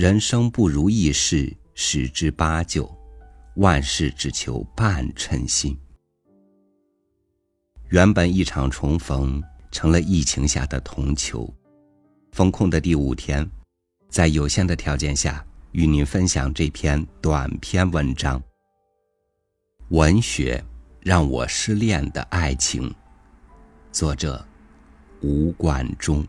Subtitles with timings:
[0.00, 2.90] 人生不如意事十之八九，
[3.56, 5.78] 万事只求半称心。
[7.90, 11.54] 原本一场重逢，成了疫情下的同囚。
[12.32, 13.46] 封控的第五天，
[14.08, 18.42] 在有限的条件下，与您分享这篇短篇文章。
[19.90, 20.64] 文学
[21.00, 22.90] 让我失恋的爱情，
[23.92, 24.42] 作者
[25.20, 26.26] 吴冠中。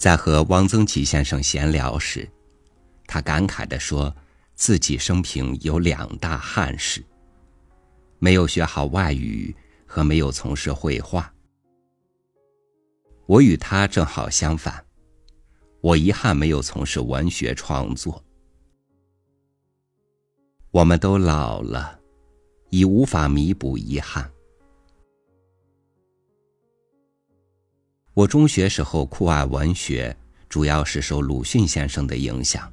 [0.00, 2.26] 在和汪曾祺先生闲聊时，
[3.06, 4.16] 他感慨地说
[4.56, 7.04] ：“自己生平有两大憾事，
[8.18, 11.30] 没有学好外语和没有从事绘画。
[13.26, 14.82] 我与他正好相反，
[15.82, 18.24] 我遗憾没有从事文学创作。
[20.70, 22.00] 我们都老了，
[22.70, 24.32] 已无法弥补遗憾。”
[28.12, 30.14] 我中学时候酷爱文学，
[30.48, 32.70] 主要是受鲁迅先生的影响。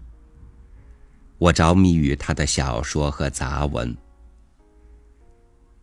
[1.37, 3.95] 我着迷于他的小说和杂文。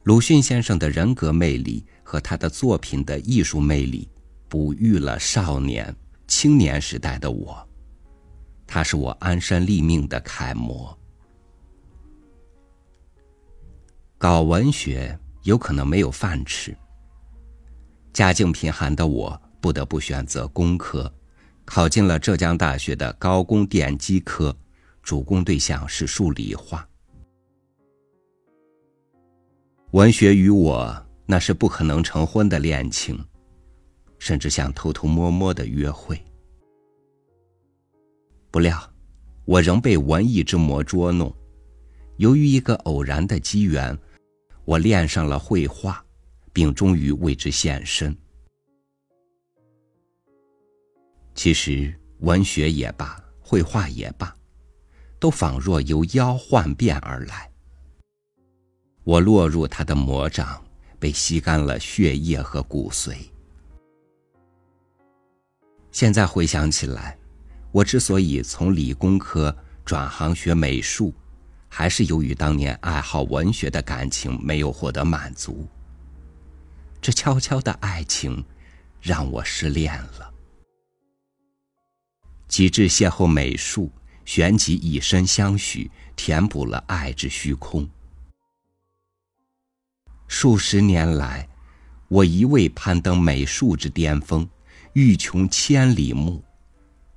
[0.02, 4.08] 鲁迅先生的人格魅力和他的作品的艺术魅力，
[4.48, 5.94] 哺育了少年、
[6.26, 7.66] 青年时代的我。
[8.66, 10.98] 他是我安身立命的楷模。
[14.18, 16.76] 搞文学有可能没有饭吃。
[18.12, 19.40] 家境贫寒的我。
[19.64, 21.10] 不得不选择工科，
[21.64, 24.54] 考进了浙江大学的高工电机科，
[25.02, 26.86] 主攻对象是数理化。
[29.92, 33.18] 文学与我那是不可能成婚的恋情，
[34.18, 36.22] 甚至想偷偷摸摸的约会。
[38.50, 38.78] 不料，
[39.46, 41.34] 我仍被文艺之魔捉弄。
[42.18, 43.98] 由于一个偶然的机缘，
[44.66, 46.04] 我恋上了绘画，
[46.52, 48.14] 并终于为之献身。
[51.34, 54.34] 其实，文学也罢，绘画也罢，
[55.18, 57.50] 都仿若由妖幻变而来。
[59.02, 60.64] 我落入他的魔掌，
[60.98, 63.16] 被吸干了血液和骨髓。
[65.90, 67.18] 现在回想起来，
[67.72, 71.12] 我之所以从理工科转行学美术，
[71.68, 75.68] 还是由于当年爱好文学的感情没有获得满足。
[77.02, 78.42] 这悄悄的爱情，
[79.00, 80.33] 让我失恋了。
[82.48, 83.90] 及至邂逅美术，
[84.24, 87.88] 旋即以身相许，填补了爱之虚空。
[90.28, 91.48] 数十年来，
[92.08, 94.48] 我一味攀登美术之巅峰，
[94.94, 96.42] 欲穷千里目，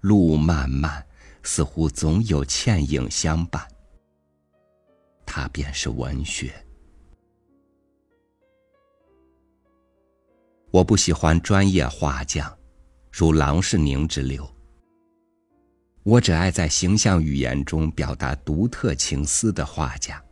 [0.02, 1.06] 路漫漫，
[1.44, 3.66] 似乎总有倩影相伴。
[5.26, 6.54] 它便是文学。
[10.70, 12.56] 我不喜欢专业画匠，
[13.12, 14.48] 如郎世宁之流。
[16.08, 20.24] 我只爱在形象语言中表达独特情思的画家，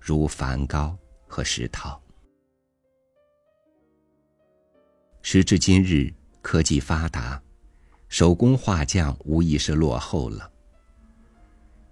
[0.00, 0.96] 如梵高
[1.26, 2.00] 和石涛。
[5.20, 7.38] 时至今日，科技发达，
[8.08, 10.50] 手工画匠无疑是落后了。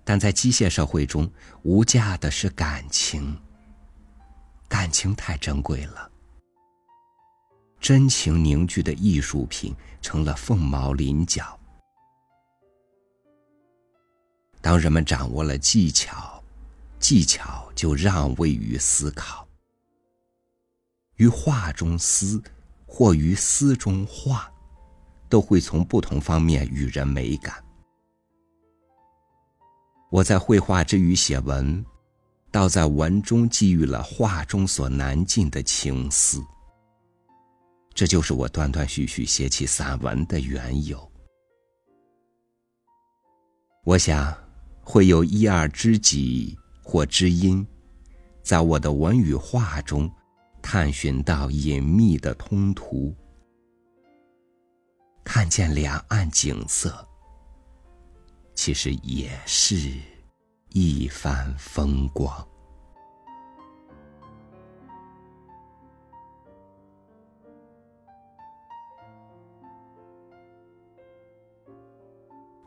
[0.03, 1.31] 但在机械社会中，
[1.63, 3.39] 无价的是感情。
[4.67, 6.11] 感情太珍贵了，
[7.79, 11.60] 真情凝聚的艺术品成了凤毛麟角。
[14.63, 16.43] 当人们掌握了技巧，
[16.99, 19.49] 技巧就让位于思考。
[21.17, 22.43] 于画中思，
[22.87, 24.51] 或于思中画，
[25.29, 27.63] 都会从不同方面与人美感。
[30.11, 31.85] 我在绘画之余写文，
[32.51, 36.43] 倒在文中寄予了画中所难尽的情思。
[37.95, 41.13] 这就是我断断续续写起散文的缘由。
[43.85, 44.40] 我想。
[44.91, 47.65] 会有一二知己或知音，
[48.43, 50.11] 在我的文与画中，
[50.61, 53.15] 探寻到隐秘的通途，
[55.23, 57.07] 看见两岸景色，
[58.53, 59.93] 其实也是
[60.71, 62.45] 一番风光。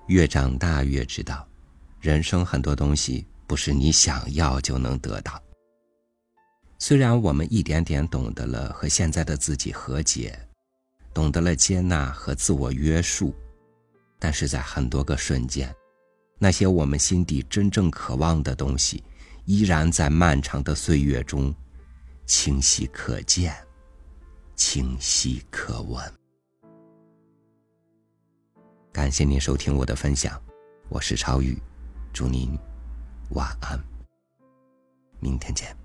[0.07, 1.45] 越长大越知道。
[2.03, 5.41] 人生很多东西不是你想要就能得到。
[6.77, 10.37] 虽然我们一点点懂得了和现在的自己和解，
[11.13, 13.33] 懂得了接纳和自我约束，
[14.19, 15.73] 但是在很多个瞬间，
[16.37, 19.01] 那些我们心底真正渴望的东西，
[19.45, 21.55] 依然在漫长的岁月中，
[22.25, 23.55] 清晰可见，
[24.57, 26.03] 清晰可闻。
[28.91, 30.37] 感谢您收听我的分享，
[30.89, 31.57] 我是超宇，
[32.13, 32.55] 祝您
[33.31, 33.83] 晚安，
[35.19, 35.82] 明天见。